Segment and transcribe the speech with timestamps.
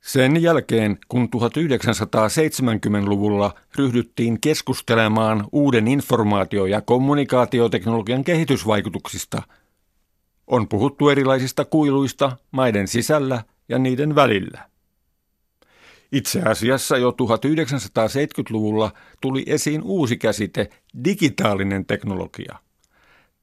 [0.00, 9.42] Sen jälkeen, kun 1970-luvulla ryhdyttiin keskustelemaan uuden informaatio- ja kommunikaatioteknologian kehitysvaikutuksista,
[10.46, 14.68] on puhuttu erilaisista kuiluista maiden sisällä ja niiden välillä.
[16.12, 20.70] Itse asiassa jo 1970-luvulla tuli esiin uusi käsite,
[21.04, 22.58] digitaalinen teknologia.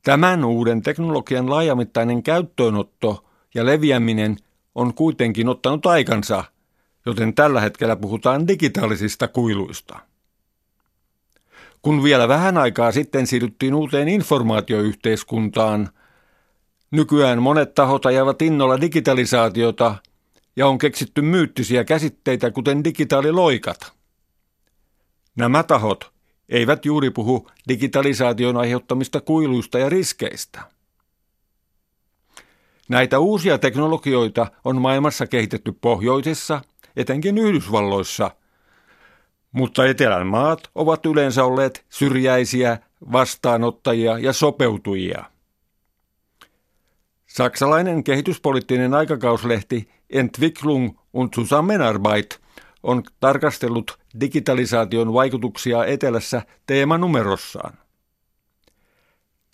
[0.04, 3.26] Tämän uuden teknologian laajamittainen käyttöönotto
[3.56, 4.38] ja leviäminen
[4.76, 6.44] on kuitenkin ottanut aikansa,
[7.06, 10.00] joten tällä hetkellä puhutaan digitaalisista kuiluista.
[11.82, 15.90] Kun vielä vähän aikaa sitten siirryttiin uuteen informaatioyhteiskuntaan,
[16.92, 19.96] nykyään monet tahot ajavat innolla digitalisaatiota
[20.56, 23.94] ja on keksitty myyttisiä käsitteitä kuten digitaaliloikat.
[25.36, 26.12] Nämä tahot
[26.50, 30.75] eivät juuri puhu digitalisaation aiheuttamista kuiluista ja riskeistä.
[32.90, 36.62] Näitä uusia teknologioita on maailmassa kehitetty pohjoisessa,
[36.96, 38.32] etenkin Yhdysvalloissa,
[39.52, 42.78] mutta etelän maat ovat yleensä olleet syrjäisiä,
[43.12, 45.26] vastaanottajia ja sopeutujia.
[47.26, 52.42] Saksalainen kehityspoliittinen aikakauslehti Entwicklung und Zusammenarbeit
[52.84, 57.85] on tarkastellut digitalisaation vaikutuksia etelässä teemanumerossaan.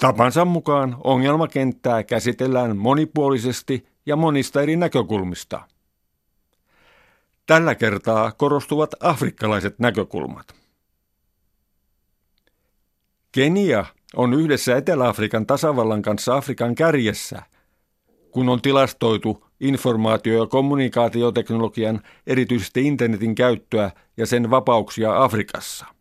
[0.02, 5.62] Tapansa mukaan ongelmakenttää käsitellään monipuolisesti ja monista eri näkökulmista.
[7.46, 10.56] Tällä kertaa korostuvat afrikkalaiset näkökulmat.
[13.32, 13.86] Kenia
[14.16, 17.42] on yhdessä Etelä-Afrikan tasavallan kanssa Afrikan kärjessä,
[18.32, 26.01] kun on tilastoitu informaatio- ja kommunikaatioteknologian, erityisesti internetin käyttöä ja sen vapauksia Afrikassa.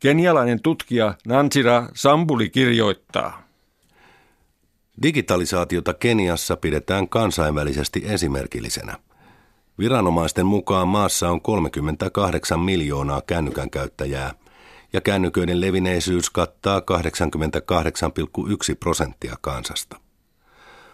[0.00, 3.42] Kenialainen tutkija Nansira Sambuli kirjoittaa.
[5.02, 8.96] Digitalisaatiota Keniassa pidetään kansainvälisesti esimerkillisenä.
[9.78, 14.34] Viranomaisten mukaan maassa on 38 miljoonaa kännykän käyttäjää
[14.92, 16.84] ja kännyköiden levineisyys kattaa 88,1
[18.80, 20.00] prosenttia kansasta.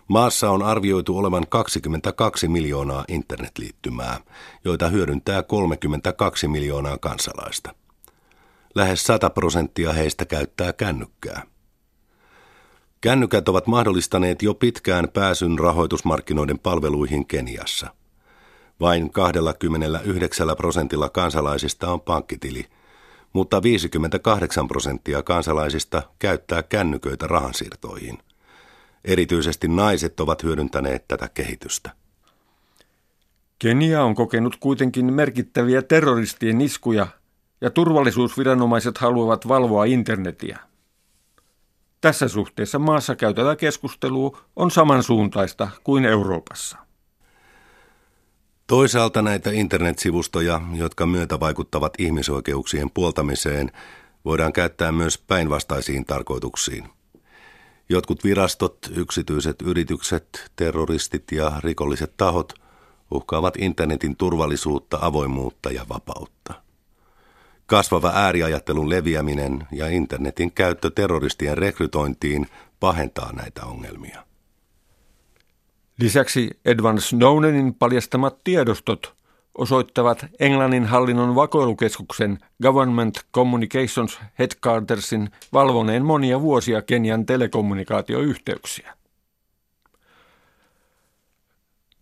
[0.08, 4.20] Maassa on arvioitu olevan 22 miljoonaa internetliittymää,
[4.64, 7.81] joita hyödyntää 32 miljoonaa kansalaista.
[8.74, 11.42] Lähes 100 prosenttia heistä käyttää kännykkää.
[13.00, 17.94] Kännykät ovat mahdollistaneet jo pitkään pääsyn rahoitusmarkkinoiden palveluihin Keniassa.
[18.80, 22.66] Vain 29 prosentilla kansalaisista on pankkitili,
[23.32, 28.18] mutta 58 prosenttia kansalaisista käyttää kännyköitä rahansiirtoihin–
[29.04, 31.90] Erityisesti naiset ovat hyödyntäneet tätä kehitystä.
[33.58, 37.06] Kenia on kokenut kuitenkin merkittäviä terroristien iskuja
[37.62, 40.58] ja turvallisuusviranomaiset haluavat valvoa internetiä.
[42.00, 46.78] Tässä suhteessa maassa käytävä keskustelu on samansuuntaista kuin Euroopassa.
[48.66, 53.72] Toisaalta näitä internetsivustoja, jotka myötä vaikuttavat ihmisoikeuksien puoltamiseen,
[54.24, 56.88] voidaan käyttää myös päinvastaisiin tarkoituksiin–
[57.92, 62.52] Jotkut virastot, yksityiset yritykset, terroristit ja rikolliset tahot
[63.10, 66.54] uhkaavat internetin turvallisuutta, avoimuutta ja vapautta.
[67.66, 72.46] Kasvava ääriajattelun leviäminen ja internetin käyttö terroristien rekrytointiin
[72.80, 74.26] pahentaa näitä ongelmia.
[76.00, 79.14] Lisäksi Edward Snowdenin paljastamat tiedostot
[79.58, 88.96] osoittavat Englannin hallinnon vakoilukeskuksen Government Communications Headquartersin valvoneen monia vuosia Kenian telekommunikaatioyhteyksiä.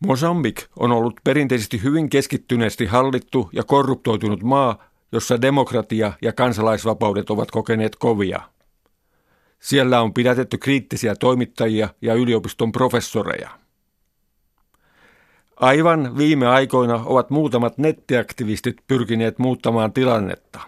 [0.06, 7.50] Mosambik on ollut perinteisesti hyvin keskittyneesti hallittu ja korruptoitunut maa, jossa demokratia ja kansalaisvapaudet ovat
[7.50, 8.40] kokeneet kovia.
[9.58, 13.50] Siellä on pidätetty kriittisiä toimittajia ja yliopiston professoreja.
[15.56, 20.60] Aivan viime aikoina ovat muutamat nettiaktivistit pyrkineet muuttamaan tilannetta.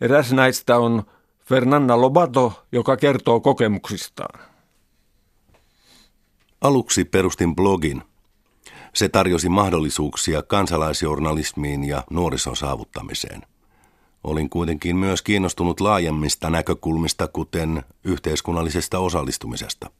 [0.00, 1.02] Eräs näistä on
[1.44, 4.40] Fernanda Lobato, joka kertoo kokemuksistaan.
[6.60, 8.02] Aluksi perustin blogin.
[8.96, 13.42] Se tarjosi mahdollisuuksia kansalaisjournalismiin ja nuorison saavuttamiseen.
[14.24, 19.90] Olin kuitenkin myös kiinnostunut laajemmista näkökulmista, kuten yhteiskunnallisesta osallistumisesta–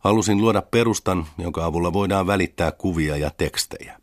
[0.00, 4.00] Halusin luoda perustan, jonka avulla voidaan välittää kuvia ja tekstejä.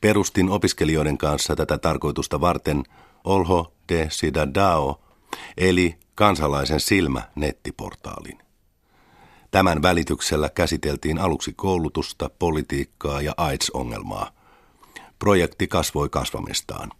[0.00, 2.84] Perustin opiskelijoiden kanssa tätä tarkoitusta varten
[3.24, 5.00] Olho de Sidadao,
[5.56, 8.45] eli kansalaisen silmä nettiportaalin.
[9.56, 14.30] Tämän välityksellä käsiteltiin aluksi koulutusta, politiikkaa ja AIDS-ongelmaa.
[15.18, 16.90] Projekti kasvoi kasvamistaan.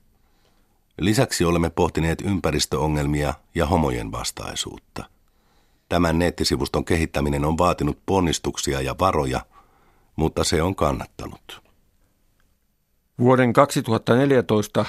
[1.01, 5.05] Lisäksi olemme pohtineet ympäristöongelmia ja homojen vastaisuutta–
[5.89, 9.41] Tämän nettisivuston kehittäminen on vaatinut ponnistuksia ja varoja,
[10.17, 11.63] mutta se on kannattanut.
[13.19, 14.85] Vuoden 2014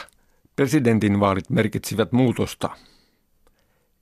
[0.56, 2.70] presidentinvaalit merkitsivät muutosta.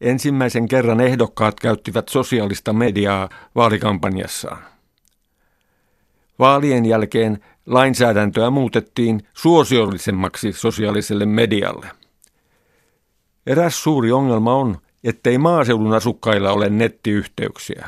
[0.01, 4.63] Ensimmäisen kerran ehdokkaat käyttivät sosiaalista mediaa vaalikampanjassaan.
[6.39, 11.88] Vaalien jälkeen lainsäädäntöä muutettiin suosiollisemmaksi sosiaaliselle medialle.
[13.47, 17.88] Eräs suuri ongelma on, ettei maaseudun asukkailla ole nettiyhteyksiä.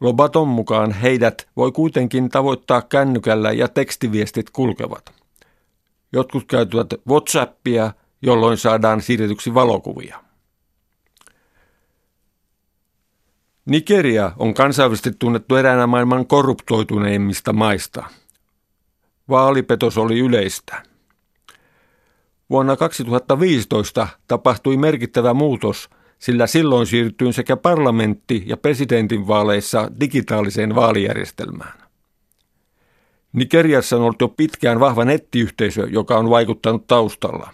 [0.00, 5.12] Lobaton mukaan heidät voi kuitenkin tavoittaa kännykällä ja tekstiviestit kulkevat.
[6.12, 7.92] Jotkut käyttävät WhatsAppia,
[8.22, 10.31] jolloin saadaan siirretyksi valokuvia.
[13.66, 18.04] Nigeria on kansainvälisesti tunnettu eräänä maailman korruptoituneimmista maista.
[19.28, 20.82] Vaalipetos oli yleistä.
[22.50, 31.82] Vuonna 2015 tapahtui merkittävä muutos, sillä silloin siirtyin sekä parlamentti- ja presidentinvaaleissa digitaaliseen vaalijärjestelmään.
[33.32, 37.50] Nigeriassa on ollut jo pitkään vahva nettiyhteisö, joka on vaikuttanut taustalla.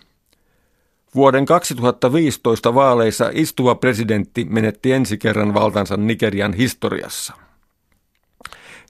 [1.14, 7.32] Vuoden 2015 vaaleissa istuva presidentti menetti ensi kerran valtansa Nigerian historiassa.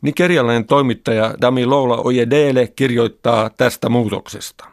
[0.03, 4.65] Nigerialainen toimittaja Dami Loula Ojedele kirjoittaa tästä muutoksesta.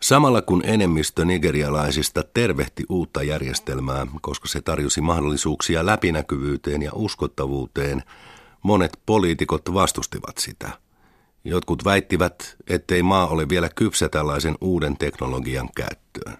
[0.00, 8.02] Samalla kun enemmistö nigerialaisista tervehti uutta järjestelmää, koska se tarjosi mahdollisuuksia läpinäkyvyyteen ja uskottavuuteen,
[8.62, 10.85] monet poliitikot vastustivat sitä.
[11.46, 16.38] Jotkut väittivät, ettei maa ole vielä kypsä tällaisen uuden teknologian käyttöön.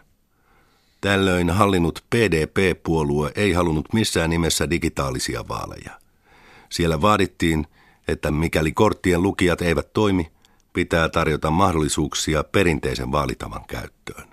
[1.00, 5.90] Tällöin hallinnut PDP-puolue ei halunnut missään nimessä digitaalisia vaaleja.
[6.70, 7.66] Siellä vaadittiin,
[8.08, 10.32] että mikäli korttien lukijat eivät toimi,
[10.72, 14.28] pitää tarjota mahdollisuuksia perinteisen vaalitavan käyttöön.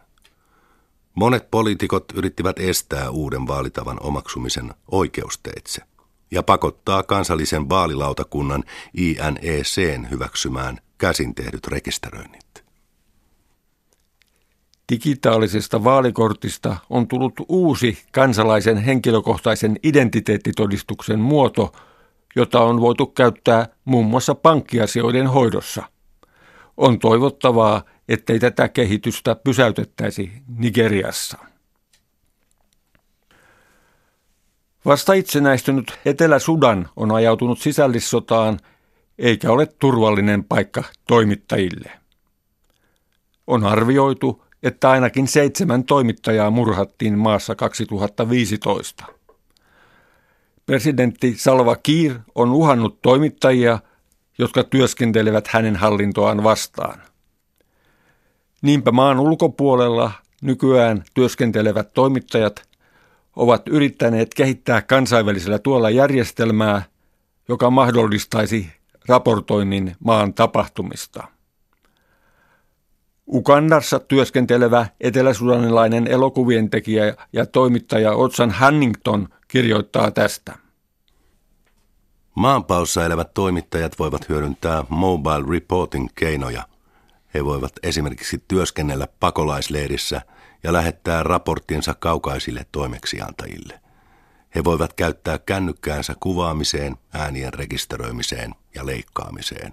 [1.16, 5.82] Monet poliitikot yrittivät estää uuden vaalitavan omaksumisen oikeusteitse
[6.34, 8.64] ja pakottaa kansallisen vaalilautakunnan
[8.94, 12.64] INECn hyväksymään käsin tehdyt rekisteröinnit.
[14.92, 21.72] Digitaalisesta vaalikortista on tullut uusi kansalaisen henkilökohtaisen identiteettitodistuksen muoto,
[22.36, 25.84] jota on voitu käyttää muun muassa pankkiasioiden hoidossa.
[26.78, 31.53] On toivottavaa, ettei tätä kehitystä pysäytettäisi Nigeriassa.
[34.86, 38.60] Vasta itsenäistynyt Etelä-Sudan on ajautunut sisällissotaan
[39.20, 41.92] eikä ole turvallinen paikka toimittajille.
[43.48, 49.06] On arvioitu, että ainakin seitsemän toimittajaa murhattiin maassa 2015.
[50.66, 53.80] Presidentti Salva Kiir on uhannut toimittajia–
[54.38, 57.02] jotka työskentelevät hänen hallintoaan vastaan.
[58.62, 62.70] Niinpä maan ulkopuolella nykyään työskentelevät toimittajat
[63.36, 66.82] ovat yrittäneet kehittää kansainvälisellä tuolla järjestelmää,
[67.48, 68.70] joka mahdollistaisi
[69.08, 71.28] raportoinnin maan tapahtumista.
[73.28, 80.56] Ukandassa työskentelevä eteläsudanilainen elokuvien tekijä ja toimittaja Otsan Hannington kirjoittaa tästä.
[82.36, 86.64] Maanpaossa elävät toimittajat voivat hyödyntää mobile reporting-keinoja.
[87.34, 90.22] He voivat esimerkiksi työskennellä pakolaisleirissä
[90.64, 93.80] ja lähettää raporttinsa kaukaisille toimeksiantajille.
[94.56, 99.72] He voivat käyttää kännykkäänsä kuvaamiseen, äänien rekisteröimiseen ja leikkaamiseen.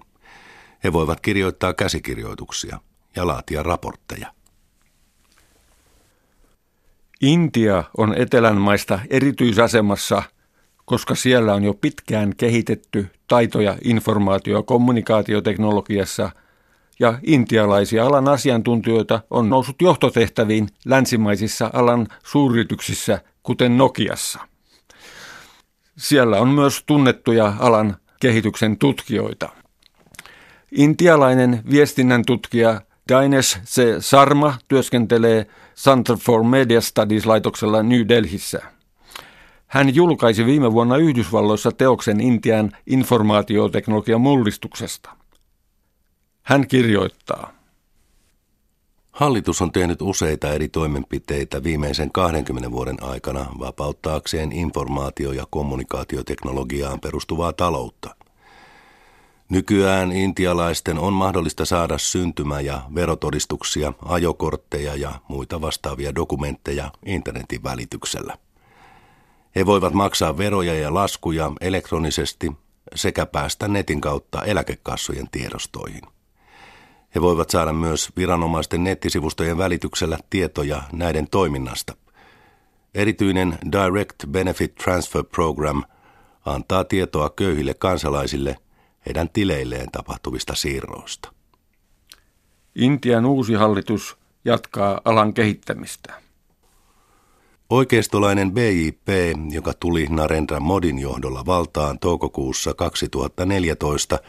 [0.83, 2.79] He voivat kirjoittaa käsikirjoituksia
[3.15, 4.33] ja laatia raportteja.
[7.21, 10.23] Intia on etelän maista erityisasemassa–
[10.91, 16.31] koska siellä on jo pitkään kehitetty taitoja informaatio- ja kommunikaatioteknologiassa
[17.01, 24.39] ja intialaisia alan asiantuntijoita on noussut johtotehtäviin länsimaisissa alan suuryrityksissä, kuten Nokiassa.
[25.97, 29.49] Siellä on myös tunnettuja alan kehityksen tutkijoita.
[30.71, 33.81] Intialainen viestinnän tutkija Daines C.
[33.99, 38.61] Sarma työskentelee Center for Media Studies-laitoksella New Delhissä.
[39.67, 45.20] Hän julkaisi viime vuonna Yhdysvalloissa teoksen Intian informaatioteknologian mullistuksesta.
[46.51, 47.53] Hän kirjoittaa.
[49.11, 57.53] Hallitus on tehnyt useita eri toimenpiteitä viimeisen 20 vuoden aikana vapauttaakseen informaatio- ja kommunikaatioteknologiaan perustuvaa
[57.53, 58.15] taloutta.
[59.49, 68.37] Nykyään intialaisten on mahdollista saada syntymä- ja verotodistuksia, ajokortteja ja muita vastaavia dokumentteja internetin välityksellä.
[69.55, 72.51] He voivat maksaa veroja ja laskuja elektronisesti
[72.95, 76.20] sekä päästä netin kautta eläkekassojen tiedostoihin.
[77.15, 81.93] He voivat saada myös viranomaisten nettisivustojen välityksellä tietoja näiden toiminnasta.
[82.93, 85.83] Erityinen Direct Benefit Transfer Program
[86.45, 88.57] antaa tietoa köyhille kansalaisille
[89.05, 91.31] heidän tileilleen tapahtuvista siirroista.
[92.75, 96.13] Intian uusi hallitus jatkaa alan kehittämistä.
[97.69, 99.07] Oikeistolainen BJP,
[99.51, 104.19] joka tuli Narendra Modin johdolla valtaan toukokuussa 2014,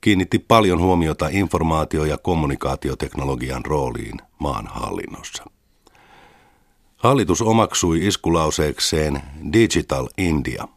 [0.00, 5.44] kiinnitti paljon huomiota informaatio- ja kommunikaatioteknologian rooliin maan hallinnossa.
[6.96, 10.68] Hallitus omaksui iskulauseekseen Digital India.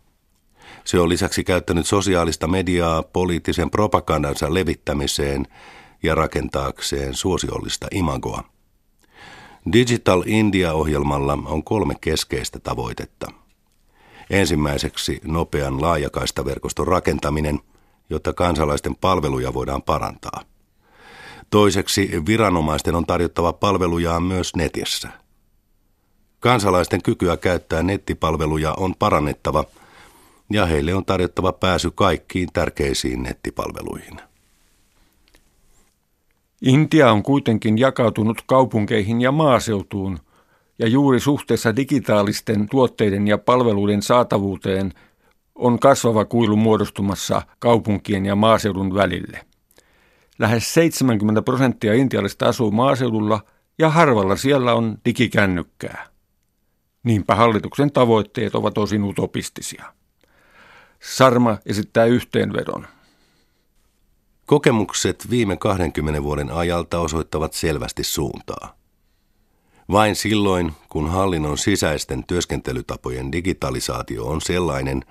[0.83, 5.47] Se on lisäksi käyttänyt sosiaalista mediaa poliittisen propagandansa levittämiseen
[6.03, 8.43] ja rakentaakseen suosiollista imagoa.
[9.73, 13.27] Digital India-ohjelmalla on kolme keskeistä tavoitetta.
[14.29, 17.59] Ensimmäiseksi nopean laajakaistaverkoston rakentaminen,
[18.11, 20.41] jotta kansalaisten palveluja voidaan parantaa.
[21.49, 25.09] Toiseksi viranomaisten on tarjottava palvelujaan myös netissä.
[26.39, 29.63] Kansalaisten kykyä käyttää nettipalveluja on parannettava
[30.49, 34.21] ja heille on tarjottava pääsy kaikkiin tärkeisiin nettipalveluihin.
[36.61, 40.19] Intia on kuitenkin jakautunut kaupunkeihin ja maaseutuun,
[40.79, 44.93] ja juuri suhteessa digitaalisten tuotteiden ja palveluiden saatavuuteen
[45.61, 49.45] on kasvava kuilu muodostumassa kaupunkien ja maaseudun välille.
[50.39, 53.41] Lähes 70 prosenttia intialaisista asuu maaseudulla
[53.79, 56.07] ja harvalla siellä on digikännykkää.
[57.03, 59.93] Niinpä hallituksen tavoitteet ovat osin utopistisia.
[60.99, 62.87] Sarma esittää yhteenvedon.
[64.45, 68.75] Kokemukset viime 20 vuoden ajalta osoittavat selvästi suuntaa.
[69.91, 75.05] Vain silloin, kun hallinnon sisäisten työskentelytapojen digitalisaatio on sellainen,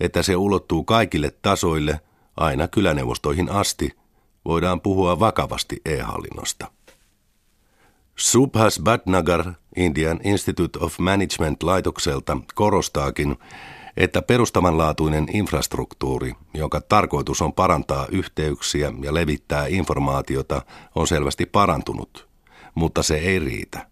[0.00, 2.00] että se ulottuu kaikille tasoille,
[2.36, 3.90] aina kyläneuvostoihin asti,
[4.44, 6.70] voidaan puhua vakavasti e-hallinnosta.
[8.16, 13.36] Subhas Bhatnagar Indian Institute of Management laitokselta korostaakin,
[13.96, 20.62] että perustavanlaatuinen infrastruktuuri, jonka tarkoitus on parantaa yhteyksiä ja levittää informaatiota,
[20.94, 22.28] on selvästi parantunut,
[22.74, 23.86] mutta se ei riitä.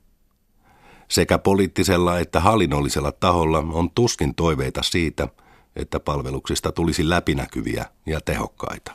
[1.08, 5.28] Sekä poliittisella että hallinnollisella taholla on tuskin toiveita siitä,
[5.76, 8.92] että palveluksista tulisi läpinäkyviä ja tehokkaita.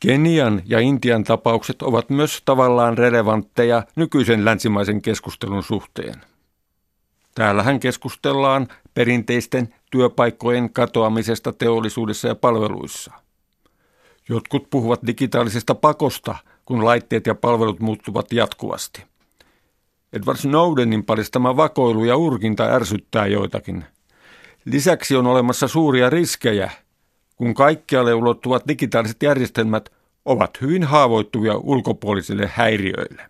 [0.00, 6.14] Kenian ja Intian tapaukset ovat myös tavallaan relevantteja nykyisen länsimaisen keskustelun suhteen.
[7.34, 13.12] Täällähän keskustellaan perinteisten työpaikkojen katoamisesta teollisuudessa ja palveluissa.
[14.28, 19.09] Jotkut puhuvat digitaalisesta pakosta, kun laitteet ja palvelut muuttuvat jatkuvasti.
[20.12, 23.84] Edward Snowdenin paljastama vakoilu ja urkinta ärsyttää joitakin.
[24.64, 26.70] Lisäksi on olemassa suuria riskejä,
[27.36, 29.92] kun kaikkialle ulottuvat digitaaliset järjestelmät
[30.24, 33.22] ovat hyvin haavoittuvia ulkopuolisille häiriöille.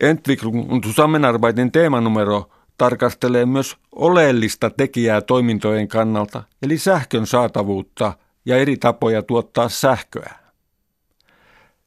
[0.00, 8.12] Entwicklung und Zusammenarbeiten teemanumero tarkastelee myös oleellista tekijää toimintojen kannalta, eli sähkön saatavuutta
[8.44, 10.43] ja eri tapoja tuottaa sähköä.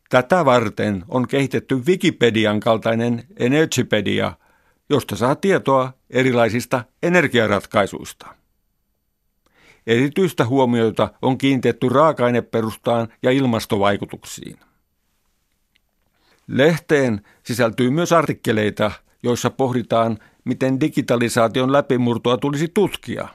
[0.10, 4.34] Tätä varten on kehitetty Wikipedian kaltainen Energypedia,
[4.90, 8.28] josta saa tietoa erilaisista energiaratkaisuista.
[9.88, 14.60] Erityistä huomioita on kiinnitetty raaka-aineperustaan ja ilmastovaikutuksiin.
[16.48, 18.92] Lehteen sisältyy myös artikkeleita,
[19.24, 23.28] joissa pohditaan, miten digitalisaation läpimurtoa tulisi tutkia.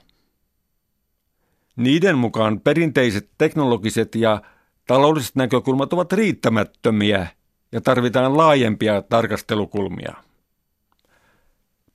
[1.77, 4.43] Niiden mukaan perinteiset teknologiset ja
[4.87, 7.27] taloudelliset näkökulmat ovat riittämättömiä
[7.73, 10.15] ja tarvitaan laajempia tarkastelukulmia.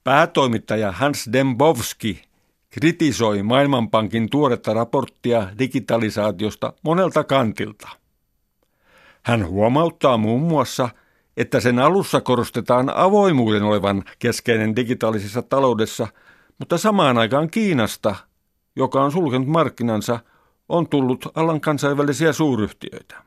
[0.03, 2.21] Päätoimittaja Hans Dembowski
[2.69, 7.89] kritisoi Maailmanpankin tuoretta raporttia digitalisaatiosta monelta kantilta.
[9.23, 10.89] Hän huomauttaa muun muassa,
[11.37, 16.07] että sen alussa korostetaan avoimuuden olevan keskeinen digitaalisessa taloudessa,
[16.59, 18.15] mutta samaan aikaan Kiinasta,
[18.75, 20.19] joka on sulkenut markkinansa,
[20.69, 23.26] on tullut alan kansainvälisiä suuryhtiöitä.